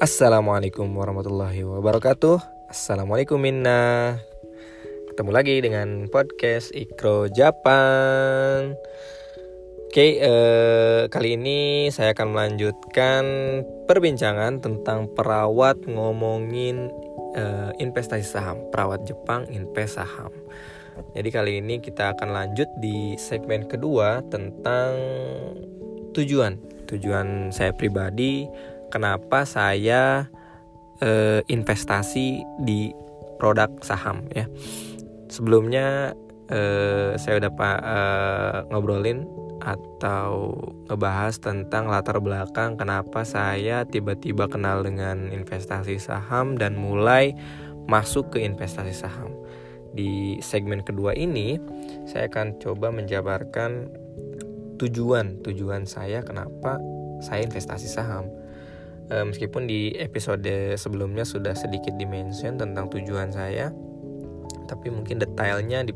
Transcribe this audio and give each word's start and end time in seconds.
Assalamualaikum 0.00 0.96
warahmatullahi 0.96 1.60
wabarakatuh. 1.60 2.40
Assalamualaikum 2.72 3.36
Minna. 3.36 4.16
Ketemu 5.12 5.28
lagi 5.28 5.60
dengan 5.60 6.08
podcast 6.08 6.72
Ikro 6.72 7.28
Japan. 7.28 8.72
Oke, 9.84 10.16
eh, 10.16 11.04
kali 11.04 11.36
ini 11.36 11.92
saya 11.92 12.16
akan 12.16 12.32
melanjutkan 12.32 13.24
perbincangan 13.84 14.64
tentang 14.64 15.04
perawat 15.12 15.84
ngomongin 15.84 16.88
eh, 17.36 17.70
investasi 17.76 18.24
saham. 18.24 18.56
Perawat 18.72 19.04
Jepang 19.04 19.52
invest 19.52 20.00
saham. 20.00 20.32
Jadi 21.12 21.28
kali 21.28 21.52
ini 21.60 21.76
kita 21.76 22.16
akan 22.16 22.32
lanjut 22.32 22.72
di 22.80 23.20
segmen 23.20 23.68
kedua 23.68 24.24
tentang 24.32 24.96
tujuan. 26.16 26.56
Tujuan 26.88 27.52
saya 27.52 27.76
pribadi 27.76 28.48
kenapa 28.90 29.46
saya 29.46 30.26
uh, 31.00 31.40
investasi 31.46 32.42
di 32.62 32.92
produk 33.40 33.72
saham 33.80 34.28
ya. 34.34 34.44
Sebelumnya 35.32 36.12
uh, 36.52 37.16
saya 37.16 37.40
udah 37.40 37.52
pak 37.54 37.78
uh, 37.80 38.56
ngobrolin 38.68 39.24
atau 39.60 40.56
ngebahas 40.88 41.36
tentang 41.36 41.92
latar 41.92 42.16
belakang 42.18 42.80
kenapa 42.80 43.28
saya 43.28 43.84
tiba-tiba 43.84 44.48
kenal 44.48 44.80
dengan 44.80 45.28
investasi 45.28 46.00
saham 46.00 46.56
dan 46.56 46.80
mulai 46.80 47.36
masuk 47.88 48.36
ke 48.36 48.44
investasi 48.44 48.92
saham. 48.92 49.32
Di 49.90 50.38
segmen 50.40 50.86
kedua 50.86 51.12
ini 51.18 51.58
saya 52.06 52.30
akan 52.30 52.62
coba 52.62 52.94
menjabarkan 52.94 53.90
tujuan 54.80 55.44
tujuan 55.44 55.84
saya 55.84 56.24
kenapa 56.24 56.80
saya 57.20 57.44
investasi 57.44 57.84
saham 57.84 58.32
uh, 59.10 59.26
meskipun 59.26 59.66
di 59.66 59.94
episode 59.98 60.78
sebelumnya 60.78 61.26
sudah 61.26 61.54
sedikit 61.54 61.94
dimention 61.98 62.56
tentang 62.56 62.88
tujuan 62.88 63.34
saya 63.34 63.74
tapi 64.66 64.90
mungkin 64.90 65.18
detailnya 65.18 65.82
di 65.82 65.92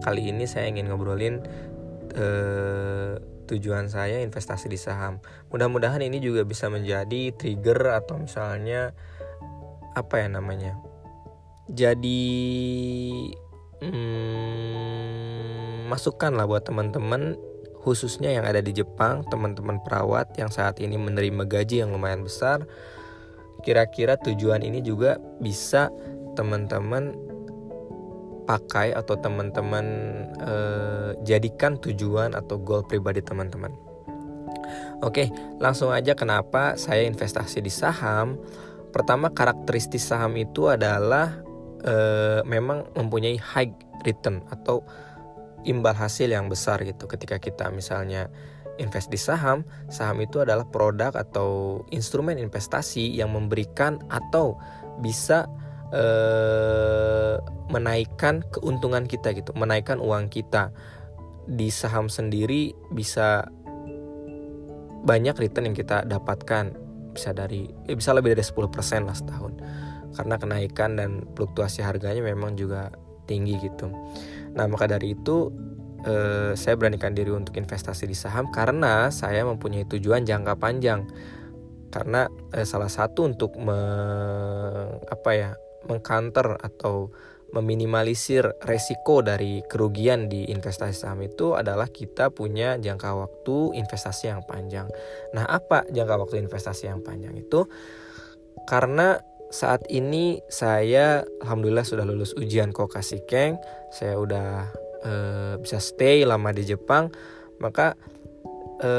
kali 0.00 0.32
ini 0.32 0.48
saya 0.48 0.72
ingin 0.72 0.88
ngobrolin 0.88 1.44
uh, 2.16 3.20
tujuan 3.46 3.86
saya 3.86 4.18
investasi 4.26 4.66
di 4.66 4.74
saham. 4.74 5.22
Mudah-mudahan 5.54 6.02
ini 6.02 6.18
juga 6.18 6.42
bisa 6.42 6.66
menjadi 6.66 7.30
trigger 7.36 7.94
atau 7.94 8.18
misalnya 8.18 8.90
apa 9.96 10.20
ya 10.20 10.28
namanya 10.28 10.76
jadi 11.66 12.22
hmm, 13.82 15.90
masukan 15.90 16.38
lah 16.38 16.46
buat 16.46 16.62
teman-teman 16.62 17.34
khususnya 17.86 18.34
yang 18.34 18.42
ada 18.42 18.58
di 18.58 18.74
Jepang, 18.74 19.22
teman-teman 19.30 19.78
perawat 19.78 20.34
yang 20.34 20.50
saat 20.50 20.82
ini 20.82 20.98
menerima 20.98 21.46
gaji 21.46 21.86
yang 21.86 21.94
lumayan 21.94 22.26
besar. 22.26 22.66
Kira-kira 23.62 24.18
tujuan 24.18 24.66
ini 24.66 24.82
juga 24.82 25.22
bisa 25.38 25.94
teman-teman 26.34 27.14
pakai 28.50 28.90
atau 28.90 29.14
teman-teman 29.14 29.86
eh, 30.42 31.10
jadikan 31.22 31.78
tujuan 31.78 32.34
atau 32.34 32.58
goal 32.58 32.82
pribadi 32.82 33.22
teman-teman. 33.22 33.70
Oke, 35.06 35.30
langsung 35.62 35.94
aja 35.94 36.18
kenapa 36.18 36.74
saya 36.74 37.06
investasi 37.06 37.62
di 37.62 37.70
saham. 37.70 38.34
Pertama 38.90 39.30
karakteristik 39.30 40.02
saham 40.02 40.34
itu 40.34 40.66
adalah 40.66 41.38
eh, 41.86 42.42
memang 42.42 42.90
mempunyai 42.98 43.38
high 43.38 43.70
return 44.02 44.42
atau 44.50 44.82
imbal 45.66 45.92
hasil 45.92 46.30
yang 46.30 46.46
besar 46.46 46.80
gitu. 46.86 47.10
Ketika 47.10 47.42
kita 47.42 47.68
misalnya 47.74 48.30
invest 48.76 49.08
di 49.08 49.16
saham 49.16 49.64
saham 49.88 50.20
itu 50.20 50.44
adalah 50.44 50.64
produk 50.68 51.12
atau 51.16 51.80
instrumen 51.92 52.36
investasi 52.36 53.16
yang 53.16 53.32
memberikan 53.32 54.00
atau 54.12 54.56
bisa 55.00 55.48
eh, 55.92 57.36
menaikkan 57.72 58.44
keuntungan 58.52 59.04
kita 59.04 59.34
gitu 59.36 59.52
menaikkan 59.56 59.98
uang 59.98 60.30
kita. 60.30 60.70
Di 61.46 61.70
saham 61.70 62.10
sendiri 62.10 62.74
bisa 62.90 63.46
banyak 65.06 65.38
return 65.38 65.70
yang 65.70 65.78
kita 65.78 66.02
dapatkan 66.02 66.74
bisa 67.14 67.30
dari 67.30 67.70
eh, 67.86 67.94
bisa 67.94 68.12
lebih 68.12 68.34
dari 68.34 68.44
10% 68.44 69.06
lah 69.06 69.16
setahun. 69.16 69.52
Karena 70.16 70.34
kenaikan 70.40 70.96
dan 70.96 71.28
fluktuasi 71.36 71.84
harganya 71.84 72.24
memang 72.24 72.56
juga 72.56 72.88
tinggi 73.26 73.58
gitu. 73.60 73.90
Nah, 74.56 74.64
maka 74.70 74.88
dari 74.88 75.12
itu 75.12 75.52
eh, 76.06 76.54
saya 76.54 76.74
beranikan 76.78 77.12
diri 77.12 77.34
untuk 77.34 77.58
investasi 77.58 78.06
di 78.06 78.16
saham 78.16 78.48
karena 78.54 79.10
saya 79.12 79.44
mempunyai 79.44 79.84
tujuan 79.90 80.24
jangka 80.24 80.54
panjang. 80.56 81.04
Karena 81.90 82.30
eh, 82.54 82.64
salah 82.64 82.88
satu 82.88 83.26
untuk 83.26 83.58
me, 83.58 83.78
apa 85.10 85.30
ya, 85.34 85.50
mengcounter 85.86 86.56
atau 86.62 87.10
meminimalisir 87.54 88.58
resiko 88.66 89.22
dari 89.22 89.62
kerugian 89.64 90.26
di 90.26 90.50
investasi 90.50 90.92
saham 90.92 91.22
itu 91.22 91.54
adalah 91.54 91.86
kita 91.86 92.34
punya 92.34 92.74
jangka 92.76 93.10
waktu 93.14 93.78
investasi 93.78 94.34
yang 94.34 94.42
panjang. 94.42 94.90
Nah, 95.32 95.46
apa 95.46 95.86
jangka 95.86 96.14
waktu 96.26 96.42
investasi 96.42 96.90
yang 96.90 97.06
panjang 97.06 97.38
itu? 97.38 97.70
Karena 98.66 99.14
saat 99.56 99.88
ini 99.88 100.44
saya 100.52 101.24
alhamdulillah 101.40 101.88
sudah 101.88 102.04
lulus 102.04 102.36
ujian 102.36 102.76
Kokasikeng, 102.76 103.56
saya 103.88 104.20
udah 104.20 104.68
e, 105.00 105.12
bisa 105.64 105.80
stay 105.80 106.28
lama 106.28 106.52
di 106.52 106.68
Jepang, 106.68 107.08
maka 107.56 107.96
e, 108.84 108.90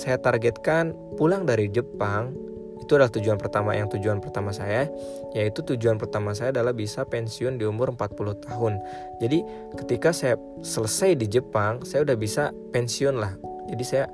saya 0.00 0.16
targetkan 0.16 0.96
pulang 1.20 1.44
dari 1.44 1.68
Jepang 1.68 2.32
itu 2.80 2.96
adalah 2.96 3.12
tujuan 3.12 3.36
pertama 3.36 3.76
yang 3.76 3.90
tujuan 3.90 4.22
pertama 4.22 4.54
saya 4.54 4.86
yaitu 5.34 5.58
tujuan 5.74 5.98
pertama 5.98 6.38
saya 6.38 6.54
adalah 6.54 6.70
bisa 6.70 7.02
pensiun 7.04 7.60
di 7.60 7.68
umur 7.68 7.92
40 7.92 8.46
tahun. 8.48 8.80
Jadi 9.20 9.44
ketika 9.76 10.16
saya 10.16 10.40
selesai 10.64 11.20
di 11.20 11.26
Jepang, 11.28 11.84
saya 11.84 12.08
udah 12.08 12.16
bisa 12.16 12.54
pensiun 12.72 13.20
lah. 13.20 13.36
Jadi 13.68 13.84
saya 13.84 14.06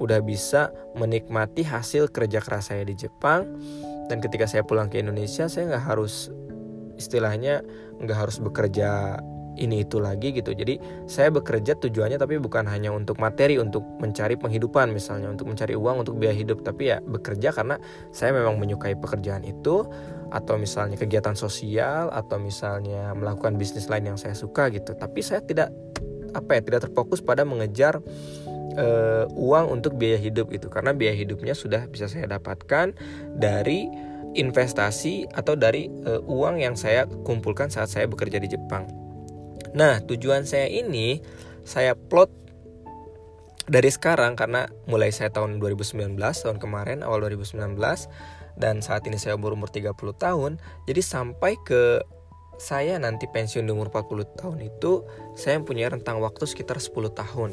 udah 0.00 0.24
bisa 0.24 0.72
menikmati 0.96 1.60
hasil 1.60 2.08
kerja 2.08 2.40
keras 2.40 2.72
saya 2.72 2.88
di 2.88 2.96
Jepang 2.96 3.44
dan 4.10 4.18
ketika 4.18 4.50
saya 4.50 4.66
pulang 4.66 4.90
ke 4.90 4.98
Indonesia 4.98 5.46
saya 5.46 5.70
nggak 5.70 5.86
harus 5.86 6.34
istilahnya 6.98 7.62
nggak 8.02 8.18
harus 8.18 8.42
bekerja 8.42 9.22
ini 9.60 9.84
itu 9.84 10.00
lagi 10.00 10.32
gitu. 10.32 10.56
Jadi 10.56 10.80
saya 11.04 11.28
bekerja 11.28 11.76
tujuannya 11.76 12.16
tapi 12.16 12.40
bukan 12.40 12.64
hanya 12.66 12.90
untuk 12.90 13.20
materi 13.20 13.60
untuk 13.60 13.84
mencari 14.00 14.34
penghidupan 14.34 14.90
misalnya 14.90 15.28
untuk 15.28 15.52
mencari 15.52 15.76
uang 15.76 16.06
untuk 16.06 16.16
biaya 16.16 16.34
hidup. 16.34 16.64
Tapi 16.64 16.90
ya 16.90 16.98
bekerja 17.04 17.52
karena 17.52 17.76
saya 18.10 18.32
memang 18.32 18.56
menyukai 18.56 18.96
pekerjaan 18.96 19.44
itu 19.44 19.84
atau 20.30 20.54
misalnya 20.56 20.96
kegiatan 20.96 21.34
sosial 21.34 22.08
atau 22.14 22.38
misalnya 22.40 23.12
melakukan 23.12 23.58
bisnis 23.60 23.90
lain 23.90 24.14
yang 24.14 24.18
saya 24.18 24.32
suka 24.32 24.72
gitu. 24.72 24.96
Tapi 24.96 25.20
saya 25.20 25.44
tidak 25.44 25.70
apa 26.30 26.58
ya 26.58 26.60
tidak 26.62 26.80
terfokus 26.86 27.18
pada 27.18 27.42
mengejar 27.42 27.98
uh, 28.80 29.24
uang 29.36 29.80
untuk 29.80 30.00
biaya 30.00 30.16
hidup 30.16 30.48
itu 30.50 30.72
karena 30.72 30.96
biaya 30.96 31.12
hidupnya 31.12 31.52
sudah 31.52 31.84
bisa 31.86 32.08
saya 32.08 32.24
dapatkan 32.26 32.96
dari 33.36 33.86
investasi 34.34 35.28
atau 35.36 35.54
dari 35.58 35.92
uh, 36.08 36.24
uang 36.24 36.62
yang 36.64 36.74
saya 36.78 37.04
kumpulkan 37.26 37.68
saat 37.68 37.92
saya 37.92 38.08
bekerja 38.08 38.40
di 38.40 38.48
Jepang. 38.48 38.88
Nah, 39.76 40.02
tujuan 40.02 40.48
saya 40.48 40.66
ini 40.66 41.22
saya 41.62 41.94
plot 41.94 42.32
dari 43.70 43.86
sekarang 43.86 44.34
karena 44.34 44.66
mulai 44.90 45.14
saya 45.14 45.30
tahun 45.30 45.62
2019 45.62 46.18
tahun 46.18 46.58
kemarin 46.58 47.06
awal 47.06 47.22
2019 47.22 47.78
dan 48.58 48.82
saat 48.82 49.06
ini 49.06 49.14
saya 49.14 49.38
berumur 49.38 49.70
30 49.70 49.94
tahun. 50.18 50.58
Jadi 50.90 51.00
sampai 51.04 51.54
ke 51.62 52.02
saya 52.60 53.00
nanti 53.00 53.24
pensiun 53.24 53.64
di 53.64 53.72
umur 53.72 53.88
40 53.88 54.36
tahun 54.36 54.58
itu 54.60 55.06
saya 55.32 55.56
punya 55.64 55.88
rentang 55.88 56.20
waktu 56.20 56.44
sekitar 56.44 56.76
10 56.76 57.14
tahun. 57.14 57.50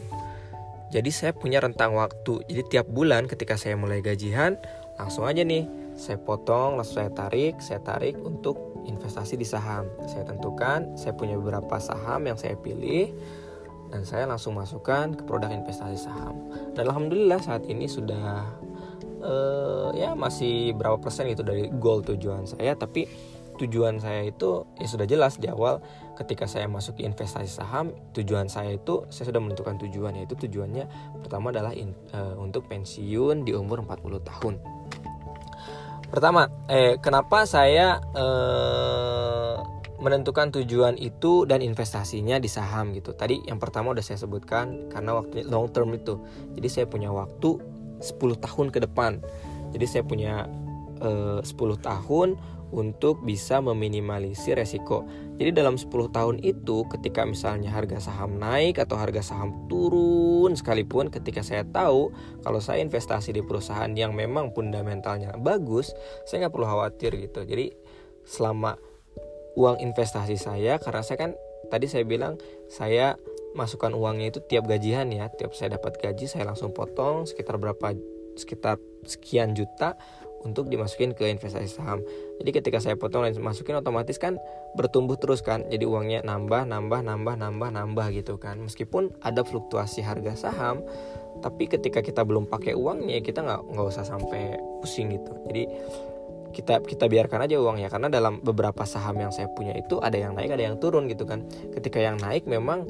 Jadi 0.87 1.11
saya 1.11 1.31
punya 1.35 1.59
rentang 1.59 1.95
waktu. 1.95 2.47
Jadi 2.47 2.61
tiap 2.71 2.87
bulan 2.87 3.27
ketika 3.27 3.59
saya 3.59 3.75
mulai 3.75 3.99
gajian, 3.99 4.55
langsung 4.95 5.27
aja 5.27 5.43
nih 5.43 5.67
saya 5.99 6.15
potong, 6.21 6.79
langsung 6.79 7.03
saya 7.03 7.11
tarik, 7.11 7.59
saya 7.59 7.83
tarik 7.83 8.15
untuk 8.23 8.77
investasi 8.87 9.35
di 9.35 9.43
saham. 9.43 9.91
Saya 10.07 10.23
tentukan, 10.23 10.95
saya 10.95 11.11
punya 11.13 11.35
beberapa 11.35 11.75
saham 11.77 12.23
yang 12.23 12.39
saya 12.39 12.55
pilih 12.55 13.11
dan 13.91 14.03
saya 14.03 14.27
langsung 14.27 14.55
masukkan 14.55 15.15
ke 15.15 15.23
produk 15.27 15.51
investasi 15.51 15.99
saham. 15.99 16.51
Dan 16.75 16.87
alhamdulillah 16.87 17.39
saat 17.43 17.67
ini 17.67 17.87
sudah 17.87 18.47
uh, 19.23 19.91
ya 19.95 20.15
masih 20.15 20.75
berapa 20.75 20.99
persen 20.99 21.27
itu 21.27 21.43
dari 21.43 21.67
goal 21.67 22.03
tujuan 22.03 22.47
saya, 22.47 22.75
tapi 22.79 23.07
tujuan 23.57 23.99
saya 23.99 24.29
itu 24.29 24.63
ya 24.77 24.87
sudah 24.87 25.09
jelas 25.09 25.41
di 25.41 25.49
awal 25.49 25.81
ketika 26.17 26.45
saya 26.45 26.65
masuk 26.65 26.97
investasi 27.01 27.49
saham 27.49 27.93
tujuan 28.13 28.49
saya 28.49 28.77
itu 28.77 29.05
saya 29.09 29.29
sudah 29.29 29.41
menentukan 29.41 29.77
tujuan 29.81 30.17
yaitu 30.17 30.33
tujuannya 30.37 30.85
pertama 31.21 31.49
adalah 31.53 31.73
in, 31.73 31.93
uh, 32.13 32.37
untuk 32.37 32.69
pensiun 32.69 33.43
di 33.45 33.53
umur 33.53 33.85
40 33.85 34.21
tahun. 34.21 34.55
Pertama 36.07 36.47
eh 36.71 36.95
kenapa 37.03 37.43
saya 37.43 37.99
uh, 38.15 39.59
menentukan 39.99 40.53
tujuan 40.55 40.95
itu 40.95 41.43
dan 41.43 41.59
investasinya 41.59 42.39
di 42.39 42.47
saham 42.47 42.95
gitu? 42.95 43.11
Tadi 43.11 43.43
yang 43.43 43.59
pertama 43.59 43.91
udah 43.91 44.05
saya 44.05 44.15
sebutkan 44.15 44.87
karena 44.87 45.19
waktu 45.19 45.43
long 45.49 45.67
term 45.73 45.91
itu. 45.91 46.21
Jadi 46.55 46.67
saya 46.71 46.85
punya 46.87 47.11
waktu 47.11 47.59
10 47.99 48.17
tahun 48.39 48.67
ke 48.71 48.79
depan. 48.87 49.19
Jadi 49.75 49.85
saya 49.85 50.03
punya 50.07 50.47
eh, 51.01 51.39
10 51.41 51.77
tahun 51.79 52.37
untuk 52.67 53.23
bisa 53.23 53.63
meminimalisir 53.63 54.59
resiko. 54.59 55.07
Jadi 55.39 55.55
dalam 55.55 55.79
10 55.79 55.87
tahun 56.11 56.35
itu 56.43 56.83
ketika 56.91 57.23
misalnya 57.23 57.71
harga 57.71 58.11
saham 58.11 58.35
naik 58.35 58.81
atau 58.83 58.99
harga 58.99 59.23
saham 59.23 59.55
turun 59.71 60.51
sekalipun 60.51 61.07
ketika 61.07 61.39
saya 61.45 61.63
tahu 61.63 62.11
kalau 62.43 62.59
saya 62.59 62.83
investasi 62.83 63.31
di 63.31 63.41
perusahaan 63.45 63.91
yang 63.95 64.11
memang 64.11 64.51
fundamentalnya 64.51 65.39
bagus, 65.39 65.95
saya 66.27 66.47
nggak 66.47 66.53
perlu 66.53 66.67
khawatir 66.67 67.11
gitu. 67.15 67.47
Jadi 67.47 67.71
selama 68.27 68.75
uang 69.55 69.79
investasi 69.79 70.35
saya 70.35 70.75
karena 70.77 71.01
saya 71.01 71.17
kan 71.17 71.31
tadi 71.71 71.87
saya 71.87 72.03
bilang 72.03 72.35
saya 72.67 73.15
masukkan 73.55 73.95
uangnya 73.95 74.35
itu 74.35 74.39
tiap 74.43 74.67
gajian 74.67 75.09
ya, 75.09 75.31
tiap 75.31 75.55
saya 75.55 75.79
dapat 75.79 75.97
gaji 76.03 76.27
saya 76.27 76.45
langsung 76.51 76.75
potong 76.75 77.25
sekitar 77.25 77.55
berapa 77.57 77.95
sekitar 78.37 78.77
sekian 79.07 79.57
juta 79.57 79.97
untuk 80.43 80.69
dimasukin 80.69 81.15
ke 81.17 81.29
investasi 81.29 81.69
saham. 81.69 82.03
Jadi 82.41 82.49
ketika 82.53 82.77
saya 82.77 82.99
potong 82.99 83.25
dan 83.25 83.33
masukin 83.41 83.77
otomatis 83.79 84.17
kan 84.21 84.37
bertumbuh 84.77 85.17
terus 85.17 85.41
kan. 85.41 85.65
Jadi 85.69 85.87
uangnya 85.87 86.19
nambah, 86.21 86.69
nambah, 86.69 87.01
nambah, 87.01 87.35
nambah, 87.39 87.69
nambah 87.73 88.07
gitu 88.13 88.37
kan. 88.37 88.61
Meskipun 88.61 89.13
ada 89.25 89.41
fluktuasi 89.41 90.05
harga 90.05 90.37
saham, 90.37 90.85
tapi 91.41 91.69
ketika 91.69 92.01
kita 92.01 92.21
belum 92.25 92.49
pakai 92.49 92.73
uangnya 92.77 93.21
kita 93.21 93.41
nggak 93.45 93.61
nggak 93.73 93.85
usah 93.87 94.05
sampai 94.05 94.57
pusing 94.81 95.13
gitu. 95.13 95.33
Jadi 95.49 95.63
kita 96.57 96.81
kita 96.81 97.05
biarkan 97.05 97.45
aja 97.45 97.59
uangnya 97.59 97.91
karena 97.91 98.07
dalam 98.09 98.39
beberapa 98.41 98.81
saham 98.87 99.19
yang 99.19 99.29
saya 99.29 99.51
punya 99.51 99.75
itu 99.75 99.99
ada 100.01 100.15
yang 100.15 100.33
naik 100.33 100.49
ada 100.55 100.63
yang 100.63 100.79
turun 100.79 101.05
gitu 101.11 101.27
kan 101.27 101.43
ketika 101.75 101.99
yang 101.99 102.17
naik 102.17 102.47
memang 102.47 102.87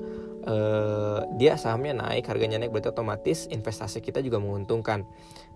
eh, 0.48 1.20
dia 1.36 1.60
sahamnya 1.60 2.00
naik 2.00 2.26
harganya 2.32 2.58
naik 2.58 2.72
berarti 2.72 2.96
otomatis 2.96 3.46
investasi 3.52 4.00
kita 4.00 4.24
juga 4.24 4.40
menguntungkan. 4.40 5.04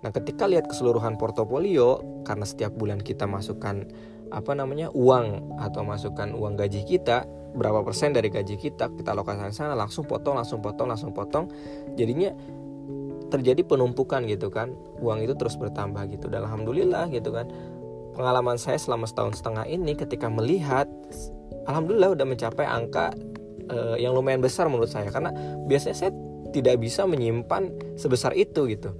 Nah, 0.04 0.12
ketika 0.12 0.46
lihat 0.46 0.68
keseluruhan 0.68 1.16
portofolio 1.16 2.04
karena 2.28 2.44
setiap 2.44 2.76
bulan 2.76 3.00
kita 3.00 3.26
masukkan 3.26 3.88
apa 4.32 4.52
namanya 4.56 4.88
uang 4.96 5.60
atau 5.60 5.84
masukkan 5.84 6.32
uang 6.32 6.56
gaji 6.56 6.88
kita 6.88 7.28
berapa 7.52 7.84
persen 7.84 8.16
dari 8.16 8.32
gaji 8.32 8.56
kita 8.56 8.88
kita 8.96 9.12
alokasikan 9.12 9.52
sana 9.52 9.76
langsung 9.76 10.08
potong 10.08 10.40
langsung 10.40 10.64
potong 10.64 10.88
langsung 10.88 11.12
potong 11.12 11.52
jadinya 12.00 12.32
terjadi 13.32 13.64
penumpukan 13.64 14.28
gitu 14.28 14.52
kan. 14.52 14.76
Uang 15.00 15.24
itu 15.24 15.36
terus 15.40 15.56
bertambah 15.56 16.04
gitu. 16.12 16.28
Dan 16.28 16.44
alhamdulillah 16.48 17.08
gitu 17.12 17.32
kan 17.32 17.48
pengalaman 18.12 18.60
saya 18.60 18.76
selama 18.76 19.08
setahun 19.08 19.40
setengah 19.40 19.66
ini 19.72 19.96
ketika 19.96 20.28
melihat 20.28 20.88
alhamdulillah 21.66 22.12
udah 22.12 22.28
mencapai 22.28 22.68
angka 22.68 23.16
uh, 23.70 23.96
yang 23.98 24.16
lumayan 24.16 24.42
besar 24.42 24.68
menurut 24.72 24.90
saya. 24.90 25.10
Karena 25.10 25.30
biasanya 25.68 25.98
saya 25.98 26.12
tidak 26.52 26.80
bisa 26.80 27.08
menyimpan 27.08 27.96
sebesar 27.96 28.36
itu 28.36 28.68
gitu. 28.68 28.96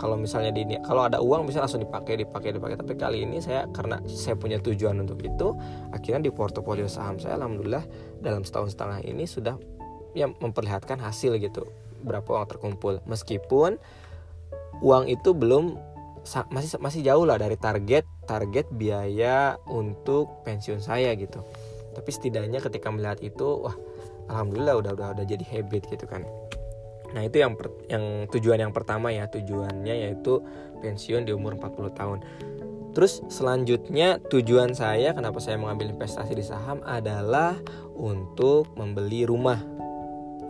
Kalau 0.00 0.16
misalnya 0.16 0.48
di 0.54 0.64
kalau 0.80 1.04
ada 1.04 1.20
uang 1.20 1.44
bisa 1.44 1.60
langsung 1.60 1.84
dipakai 1.84 2.24
dipakai 2.24 2.56
dipakai. 2.56 2.76
Tapi 2.80 2.94
kali 2.96 3.28
ini 3.28 3.42
saya 3.44 3.68
karena 3.68 4.00
saya 4.08 4.32
punya 4.32 4.56
tujuan 4.62 4.96
untuk 5.04 5.20
itu 5.20 5.52
akhirnya 5.92 6.24
di 6.24 6.32
portofolio 6.32 6.88
saham 6.88 7.20
saya 7.20 7.36
alhamdulillah 7.36 7.84
dalam 8.24 8.40
setahun 8.40 8.72
setengah 8.72 9.04
ini 9.04 9.28
sudah 9.28 9.60
ya 10.16 10.30
memperlihatkan 10.30 10.96
hasil 11.04 11.36
gitu. 11.36 11.68
Berapa 12.00 12.24
uang 12.32 12.48
terkumpul. 12.48 13.04
Meskipun 13.04 13.76
uang 14.80 15.04
itu 15.12 15.36
belum 15.36 15.76
masih 16.52 16.80
masih 16.80 17.00
jauh 17.04 17.24
lah 17.24 17.40
dari 17.40 17.56
target 17.56 18.04
target 18.28 18.68
biaya 18.72 19.56
untuk 19.66 20.44
pensiun 20.44 20.78
saya 20.84 21.16
gitu 21.16 21.40
tapi 21.92 22.10
setidaknya 22.14 22.62
ketika 22.62 22.88
melihat 22.90 23.18
itu 23.22 23.66
wah 23.66 23.76
alhamdulillah 24.30 24.78
udah 24.78 24.92
udah 24.94 25.08
udah 25.18 25.24
jadi 25.26 25.44
habit 25.46 25.90
gitu 25.90 26.06
kan 26.06 26.24
Nah, 27.10 27.26
itu 27.26 27.42
yang 27.42 27.58
per, 27.58 27.74
yang 27.90 28.30
tujuan 28.30 28.58
yang 28.62 28.70
pertama 28.70 29.10
ya, 29.10 29.26
tujuannya 29.26 29.94
yaitu 30.06 30.38
pensiun 30.78 31.26
di 31.26 31.34
umur 31.34 31.58
40 31.58 31.98
tahun. 31.98 32.18
Terus 32.90 33.22
selanjutnya 33.30 34.18
tujuan 34.26 34.74
saya 34.74 35.14
kenapa 35.14 35.38
saya 35.38 35.54
mengambil 35.54 35.94
investasi 35.94 36.34
di 36.34 36.42
saham 36.42 36.82
adalah 36.82 37.54
untuk 37.94 38.74
membeli 38.74 39.22
rumah. 39.26 39.62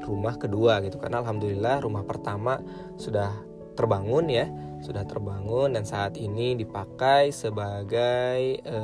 Rumah 0.01 0.41
kedua 0.41 0.81
gitu 0.81 0.97
karena 0.97 1.21
alhamdulillah 1.21 1.85
rumah 1.85 2.01
pertama 2.09 2.57
sudah 2.97 3.29
terbangun 3.77 4.33
ya, 4.33 4.49
sudah 4.81 5.05
terbangun 5.05 5.77
dan 5.77 5.85
saat 5.85 6.17
ini 6.17 6.57
dipakai 6.57 7.29
sebagai 7.29 8.65
e, 8.65 8.77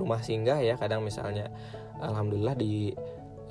rumah 0.00 0.24
singgah 0.24 0.64
ya. 0.64 0.80
Kadang 0.80 1.04
misalnya 1.04 1.52
alhamdulillah 2.02 2.58
di 2.58 2.90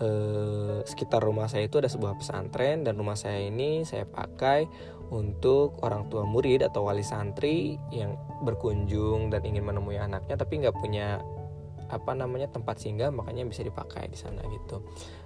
eh, 0.04 0.80
sekitar 0.84 1.24
rumah 1.24 1.48
saya 1.48 1.66
itu 1.66 1.80
ada 1.80 1.88
sebuah 1.88 2.20
pesantren 2.20 2.84
dan 2.84 3.00
rumah 3.00 3.16
saya 3.16 3.40
ini 3.48 3.88
saya 3.88 4.04
pakai 4.04 4.68
untuk 5.12 5.84
orang 5.84 6.08
tua 6.08 6.24
murid 6.24 6.64
atau 6.64 6.88
wali 6.88 7.04
santri 7.04 7.76
yang 7.92 8.16
berkunjung 8.48 9.28
dan 9.28 9.44
ingin 9.44 9.68
menemui 9.68 10.00
anaknya 10.00 10.40
tapi 10.40 10.64
nggak 10.64 10.76
punya 10.80 11.20
apa 11.92 12.16
namanya 12.16 12.48
tempat 12.48 12.80
singgah 12.80 13.12
makanya 13.12 13.44
bisa 13.44 13.62
dipakai 13.68 14.08
di 14.08 14.16
sana 14.16 14.40
gitu. 14.48 14.80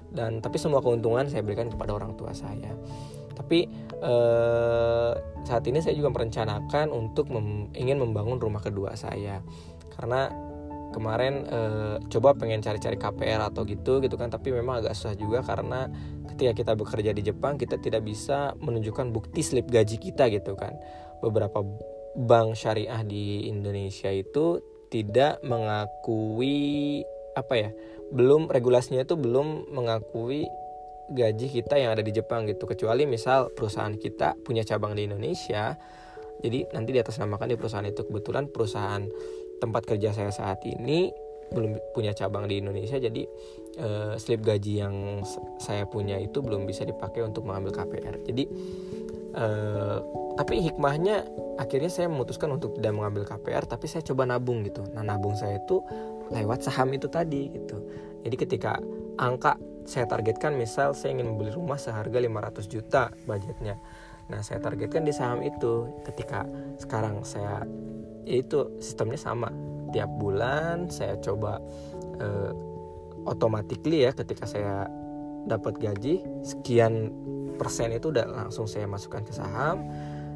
Dan 0.10 0.42
tapi 0.42 0.58
semua 0.58 0.82
keuntungan 0.82 1.30
saya 1.30 1.46
berikan 1.46 1.70
kepada 1.70 1.94
orang 1.94 2.18
tua 2.18 2.34
saya. 2.34 2.74
Tapi 3.38 3.70
eh, 4.02 5.14
saat 5.46 5.64
ini 5.70 5.80
saya 5.86 5.94
juga 5.94 6.10
merencanakan 6.10 6.90
untuk 6.90 7.30
mem 7.30 7.70
ingin 7.78 8.02
membangun 8.02 8.42
rumah 8.42 8.66
kedua 8.66 8.98
saya. 8.98 9.46
Karena 9.94 10.28
kemarin 10.96 11.44
uh, 11.52 12.00
coba 12.08 12.32
pengen 12.40 12.64
cari-cari 12.64 12.96
KPR 12.96 13.52
atau 13.52 13.68
gitu 13.68 14.00
gitu 14.00 14.16
kan. 14.16 14.32
Tapi 14.32 14.56
memang 14.56 14.80
agak 14.80 14.96
susah 14.96 15.20
juga 15.20 15.44
karena 15.44 15.92
ketika 16.32 16.56
kita 16.56 16.72
bekerja 16.80 17.12
di 17.12 17.22
Jepang 17.28 17.60
kita 17.60 17.76
tidak 17.84 18.08
bisa 18.08 18.56
menunjukkan 18.64 19.12
bukti 19.12 19.44
slip 19.44 19.68
gaji 19.68 20.00
kita 20.00 20.32
gitu 20.32 20.56
kan. 20.56 20.74
Beberapa 21.20 21.60
bank 22.16 22.56
syariah 22.56 23.04
di 23.04 23.52
Indonesia 23.52 24.08
itu 24.08 24.64
tidak 24.88 25.44
mengakui 25.44 27.04
apa 27.36 27.54
ya 27.60 27.70
belum 28.16 28.48
regulasinya 28.48 29.04
itu 29.04 29.20
belum 29.20 29.76
mengakui 29.76 30.48
gaji 31.12 31.52
kita 31.52 31.76
yang 31.76 31.92
ada 31.92 32.02
di 32.02 32.16
Jepang 32.16 32.48
gitu. 32.48 32.64
Kecuali 32.64 33.04
misal 33.04 33.52
perusahaan 33.52 33.94
kita 33.94 34.40
punya 34.42 34.64
cabang 34.64 34.96
di 34.96 35.04
Indonesia 35.04 35.76
jadi 36.44 36.68
nanti 36.76 36.92
di 36.92 37.00
atas 37.00 37.18
namakan 37.22 37.50
di 37.54 37.58
perusahaan 37.58 37.86
itu. 37.86 38.04
Kebetulan 38.04 38.52
perusahaan 38.52 39.04
tempat 39.66 39.84
kerja 39.90 40.14
saya 40.14 40.30
saat 40.30 40.62
ini 40.64 41.10
belum 41.54 41.78
punya 41.94 42.14
cabang 42.14 42.50
di 42.50 42.58
Indonesia 42.58 42.98
jadi 42.98 43.22
uh, 43.78 44.14
slip 44.18 44.42
gaji 44.42 44.82
yang 44.82 45.22
saya 45.62 45.86
punya 45.86 46.18
itu 46.18 46.42
belum 46.42 46.66
bisa 46.66 46.86
dipakai 46.86 47.22
untuk 47.22 47.46
mengambil 47.46 47.82
KPR 47.82 48.18
jadi 48.26 48.44
uh, 49.38 49.98
tapi 50.36 50.60
hikmahnya 50.60 51.24
akhirnya 51.56 51.88
saya 51.88 52.12
memutuskan 52.12 52.52
untuk 52.52 52.76
tidak 52.76 52.94
mengambil 52.96 53.24
KPR 53.24 53.64
tapi 53.64 53.88
saya 53.88 54.04
coba 54.04 54.28
nabung 54.28 54.68
gitu. 54.68 54.84
Nah 54.92 55.04
nabung 55.04 55.36
saya 55.40 55.64
itu 55.64 55.80
lewat 56.28 56.68
saham 56.68 56.92
itu 56.92 57.08
tadi 57.08 57.48
gitu. 57.56 57.80
Jadi 58.28 58.36
ketika 58.36 58.76
angka 59.16 59.56
saya 59.88 60.10
targetkan 60.10 60.58
misal 60.58 60.92
saya 60.98 61.16
ingin 61.16 61.32
membeli 61.32 61.54
rumah 61.56 61.80
seharga 61.80 62.18
500 62.20 62.68
juta 62.68 63.14
budgetnya 63.24 63.80
nah 64.26 64.42
saya 64.42 64.58
targetkan 64.58 65.06
di 65.06 65.14
saham 65.14 65.46
itu 65.46 65.90
ketika 66.02 66.50
sekarang 66.82 67.22
saya 67.22 67.62
ya 68.26 68.42
itu 68.42 68.68
sistemnya 68.82 69.22
sama. 69.22 69.50
Tiap 69.94 70.10
bulan 70.20 70.90
saya 70.92 71.16
coba 71.22 71.62
uh, 72.20 72.52
automatically 73.30 74.04
ya 74.04 74.12
ketika 74.12 74.50
saya 74.50 74.90
dapat 75.46 75.78
gaji 75.78 76.26
sekian 76.42 77.14
persen 77.56 77.94
itu 77.94 78.12
udah 78.12 78.26
langsung 78.28 78.66
saya 78.66 78.90
masukkan 78.90 79.24
ke 79.24 79.32
saham. 79.32 79.86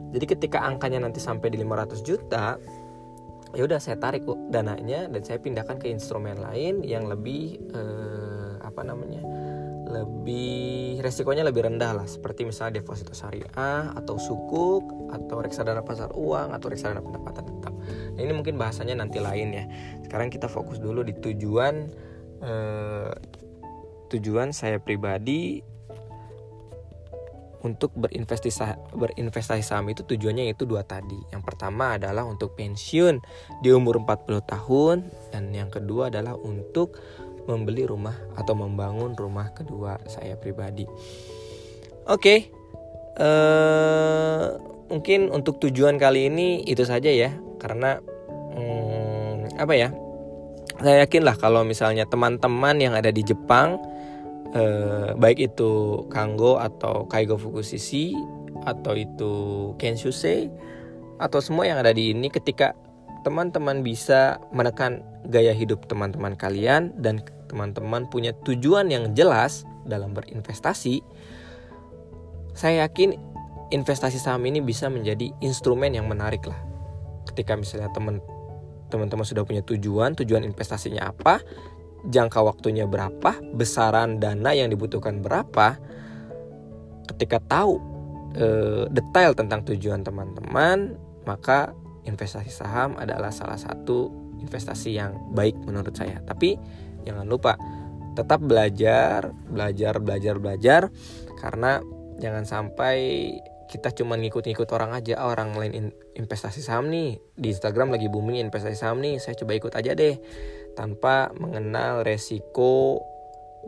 Jadi 0.09 0.25
ketika 0.25 0.63
angkanya 0.65 1.05
nanti 1.05 1.21
sampai 1.21 1.53
di 1.53 1.61
500 1.61 2.01
juta 2.01 2.57
ya 3.53 3.65
udah 3.65 3.81
saya 3.81 3.97
tarik 3.97 4.25
dananya 4.53 5.09
dan 5.09 5.21
saya 5.25 5.41
pindahkan 5.41 5.81
ke 5.81 5.89
instrumen 5.89 6.37
lain 6.37 6.85
yang 6.85 7.09
lebih 7.09 7.57
uh, 7.73 8.61
apa 8.61 8.85
namanya 8.85 9.25
lebih 9.89 11.01
resikonya 11.01 11.41
lebih 11.41 11.65
rendah 11.65 11.97
lah. 11.97 12.07
Seperti 12.07 12.45
misalnya 12.45 12.79
deposito 12.79 13.11
syariah 13.17 13.91
atau 13.97 14.15
sukuk 14.21 15.09
atau 15.09 15.41
reksadana 15.41 15.81
pasar 15.81 16.13
uang 16.13 16.53
atau 16.53 16.67
reksadana 16.69 17.01
pendapatan 17.01 17.43
tetap. 17.49 17.73
Nah, 18.15 18.21
ini 18.21 18.33
mungkin 18.37 18.55
bahasanya 18.55 19.01
nanti 19.01 19.17
lain 19.17 19.49
ya. 19.51 19.65
Sekarang 20.05 20.29
kita 20.29 20.45
fokus 20.45 20.77
dulu 20.77 21.01
di 21.01 21.17
tujuan 21.17 21.89
eh, 22.45 23.13
tujuan 24.09 24.53
saya 24.53 24.77
pribadi 24.77 25.61
untuk 27.59 27.91
berinvestasi 27.91 28.95
berinvestasi 28.95 29.63
saham 29.63 29.91
itu 29.91 30.07
tujuannya 30.07 30.55
itu 30.55 30.63
dua 30.63 30.87
tadi. 30.87 31.19
Yang 31.31 31.43
pertama 31.43 31.99
adalah 31.99 32.23
untuk 32.23 32.55
pensiun 32.55 33.19
di 33.59 33.69
umur 33.75 33.99
40 34.03 34.39
tahun 34.47 34.97
dan 35.35 35.51
yang 35.51 35.67
kedua 35.67 36.07
adalah 36.07 36.39
untuk 36.39 36.95
membeli 37.49 37.89
rumah 37.89 38.13
atau 38.37 38.53
membangun 38.53 39.17
rumah 39.17 39.49
kedua 39.57 39.97
saya 40.05 40.37
pribadi. 40.37 40.85
Oke, 42.05 42.05
okay. 42.05 42.39
uh, 43.17 43.25
eh, 43.25 44.45
mungkin 44.93 45.33
untuk 45.33 45.57
tujuan 45.57 45.97
kali 45.97 46.29
ini 46.29 46.61
itu 46.69 46.85
saja 46.85 47.09
ya, 47.09 47.33
karena 47.57 47.97
hmm, 48.53 49.57
apa 49.57 49.73
ya? 49.73 49.89
Saya 50.79 51.03
yakin 51.03 51.27
lah 51.27 51.35
kalau 51.35 51.67
misalnya 51.67 52.07
teman-teman 52.07 52.79
yang 52.79 52.95
ada 52.95 53.11
di 53.11 53.19
Jepang, 53.25 53.75
uh, 54.55 55.11
baik 55.17 55.51
itu 55.51 56.05
Kanggo 56.07 56.55
atau 56.55 57.03
Kaigo 57.09 57.35
Fukushiki 57.35 58.15
atau 58.63 58.95
itu 58.95 59.33
Kenshusei 59.75 60.49
atau 61.19 61.39
semua 61.43 61.67
yang 61.67 61.83
ada 61.83 61.91
di 61.91 62.15
ini 62.15 62.31
ketika 62.31 62.73
teman-teman 63.27 63.83
bisa 63.83 64.39
menekan 64.55 65.03
gaya 65.27 65.51
hidup 65.51 65.83
teman-teman 65.91 66.39
kalian 66.39 66.95
dan 66.95 67.19
teman-teman 67.49 68.05
punya 68.07 68.31
tujuan 68.45 68.87
yang 68.93 69.17
jelas 69.17 69.65
dalam 69.89 70.13
berinvestasi, 70.13 71.01
saya 72.53 72.85
yakin 72.85 73.17
investasi 73.73 74.21
saham 74.21 74.45
ini 74.45 74.61
bisa 74.61 74.87
menjadi 74.87 75.33
instrumen 75.41 75.97
yang 75.97 76.05
menarik 76.05 76.45
lah. 76.45 76.57
Ketika 77.25 77.57
misalnya 77.57 77.89
teman 77.93 78.21
teman-teman 78.89 79.25
sudah 79.25 79.45
punya 79.45 79.61
tujuan, 79.61 80.17
tujuan 80.17 80.41
investasinya 80.45 81.13
apa, 81.13 81.41
jangka 82.09 82.41
waktunya 82.41 82.89
berapa, 82.89 83.37
besaran 83.53 84.17
dana 84.17 84.49
yang 84.53 84.73
dibutuhkan 84.73 85.21
berapa, 85.21 85.77
ketika 87.13 87.37
tahu 87.45 87.77
e, 88.33 88.47
detail 88.89 89.37
tentang 89.37 89.61
tujuan 89.69 90.01
teman-teman, 90.01 90.97
maka 91.29 91.77
investasi 92.09 92.49
saham 92.49 92.97
adalah 92.97 93.29
salah 93.29 93.61
satu 93.61 94.09
investasi 94.41 94.97
yang 94.97 95.13
baik 95.37 95.53
menurut 95.67 95.93
saya. 95.93 96.17
Tapi 96.25 96.57
jangan 97.07 97.27
lupa 97.27 97.55
tetap 98.17 98.43
belajar, 98.43 99.31
belajar, 99.47 100.01
belajar, 100.03 100.35
belajar 100.41 100.81
karena 101.39 101.79
jangan 102.19 102.43
sampai 102.43 102.97
kita 103.69 103.93
cuma 103.93 104.17
ngikut-ngikut 104.17 104.65
orang 104.73 104.97
aja 104.97 105.21
oh, 105.21 105.29
orang 105.29 105.53
lain 105.53 105.93
investasi 106.17 106.65
saham 106.65 106.89
nih 106.89 107.21
di 107.37 107.53
Instagram 107.53 107.93
lagi 107.93 108.09
booming 108.09 108.41
investasi 108.49 108.75
saham 108.75 108.99
nih 108.99 109.21
saya 109.21 109.37
coba 109.37 109.53
ikut 109.55 109.73
aja 109.77 109.93
deh. 109.93 110.17
Tanpa 110.73 111.29
mengenal 111.37 112.01
resiko 112.01 112.97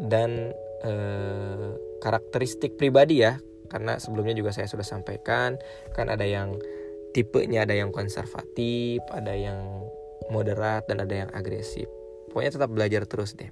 dan 0.01 0.57
eh, 0.81 1.69
karakteristik 2.01 2.81
pribadi 2.81 3.21
ya 3.21 3.37
karena 3.69 4.01
sebelumnya 4.01 4.35
juga 4.35 4.51
saya 4.51 4.65
sudah 4.67 4.83
sampaikan 4.83 5.55
kan 5.93 6.09
ada 6.09 6.25
yang 6.25 6.57
tipenya 7.13 7.63
ada 7.63 7.77
yang 7.77 7.93
konservatif 7.93 8.99
ada 9.13 9.31
yang 9.31 9.85
moderat 10.33 10.87
dan 10.89 11.03
ada 11.03 11.27
yang 11.27 11.29
agresif 11.31 11.87
pokoknya 12.31 12.51
tetap 12.55 12.69
belajar 12.71 13.03
terus 13.05 13.35
deh. 13.35 13.51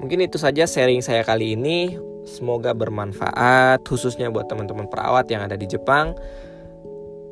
Mungkin 0.00 0.26
itu 0.26 0.40
saja 0.40 0.66
sharing 0.66 1.04
saya 1.04 1.22
kali 1.22 1.54
ini. 1.54 1.94
Semoga 2.24 2.72
bermanfaat 2.72 3.84
khususnya 3.84 4.32
buat 4.32 4.48
teman-teman 4.48 4.88
perawat 4.88 5.28
yang 5.28 5.44
ada 5.44 5.54
di 5.60 5.68
Jepang. 5.68 6.16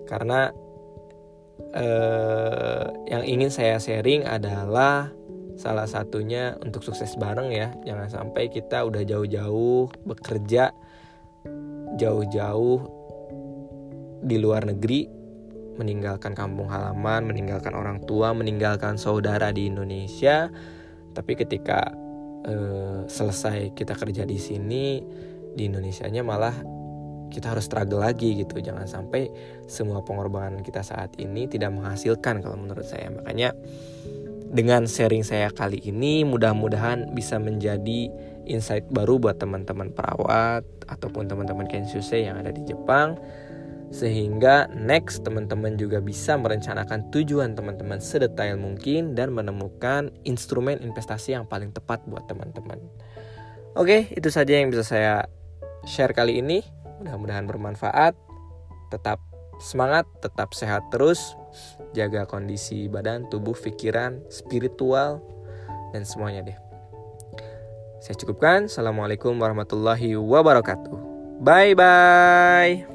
Karena 0.05 0.53
eh, 1.73 2.85
yang 3.09 3.25
ingin 3.25 3.49
saya 3.49 3.81
sharing 3.81 4.29
adalah 4.29 5.09
salah 5.57 5.89
satunya 5.89 6.61
untuk 6.61 6.85
sukses 6.85 7.17
bareng 7.17 7.51
ya. 7.51 7.73
Jangan 7.89 8.09
sampai 8.13 8.53
kita 8.53 8.85
udah 8.85 9.03
jauh-jauh 9.03 9.89
bekerja 10.05 10.77
jauh-jauh 11.97 12.79
di 14.23 14.37
luar 14.39 14.65
negeri 14.69 15.22
meninggalkan 15.83 16.33
kampung 16.33 16.71
halaman 16.71 17.27
meninggalkan 17.27 17.75
orang 17.75 17.99
tua 18.07 18.31
meninggalkan 18.31 18.97
saudara 18.97 19.51
di 19.51 19.67
Indonesia. 19.67 20.49
Tapi 21.13 21.37
ketika 21.37 21.93
uh, 22.47 23.05
selesai 23.11 23.75
kita 23.75 23.99
kerja 23.99 24.23
di 24.25 24.39
sini 24.39 25.03
di 25.53 25.69
Indonesia-nya 25.69 26.25
malah 26.25 26.55
kita 27.29 27.57
harus 27.57 27.65
struggle 27.67 28.05
lagi 28.05 28.39
gitu. 28.39 28.61
Jangan 28.61 28.85
sampai 28.85 29.29
semua 29.65 30.05
pengorbanan 30.05 30.61
kita 30.61 30.85
saat 30.85 31.17
ini 31.17 31.49
tidak 31.49 31.73
menghasilkan 31.73 32.45
kalau 32.45 32.57
menurut 32.61 32.85
saya. 32.85 33.09
Makanya 33.09 33.57
dengan 34.53 34.85
sharing 34.85 35.25
saya 35.25 35.49
kali 35.49 35.81
ini 35.81 36.29
mudah-mudahan 36.29 37.17
bisa 37.17 37.41
menjadi 37.41 38.13
insight 38.45 38.85
baru 38.93 39.17
buat 39.17 39.41
teman-teman 39.41 39.89
perawat 39.97 40.61
ataupun 40.93 41.25
teman-teman 41.25 41.65
Kenshusei 41.65 42.29
yang 42.29 42.37
ada 42.37 42.53
di 42.53 42.61
Jepang 42.69 43.17
sehingga 43.93 44.73
next 44.73 45.21
teman-teman 45.21 45.77
juga 45.77 46.01
bisa 46.01 46.41
merencanakan 46.41 47.13
tujuan 47.13 47.53
teman-teman 47.53 48.01
sedetail 48.01 48.57
mungkin 48.57 49.13
dan 49.13 49.37
menemukan 49.37 50.09
instrumen 50.25 50.81
investasi 50.81 51.37
yang 51.37 51.45
paling 51.45 51.71
tepat 51.77 52.01
buat 52.09 52.25
teman-teman. 52.25 52.81
Oke, 53.77 54.09
itu 54.17 54.33
saja 54.33 54.57
yang 54.57 54.73
bisa 54.73 54.81
saya 54.81 55.29
share 55.85 56.17
kali 56.17 56.41
ini. 56.41 56.65
Mudah-mudahan 57.05 57.45
bermanfaat. 57.45 58.17
Tetap 58.89 59.21
semangat, 59.61 60.09
tetap 60.25 60.57
sehat 60.57 60.89
terus. 60.89 61.37
Jaga 61.93 62.25
kondisi 62.25 62.89
badan, 62.89 63.29
tubuh, 63.29 63.53
pikiran, 63.53 64.25
spiritual 64.33 65.21
dan 65.93 66.09
semuanya 66.09 66.49
deh. 66.49 66.59
Saya 68.01 68.17
cukupkan. 68.17 68.73
Assalamualaikum 68.73 69.37
warahmatullahi 69.37 70.17
wabarakatuh. 70.17 70.97
Bye 71.45 71.77
bye. 71.77 72.92